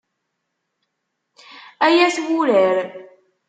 [1.85, 2.77] Ay at wurar.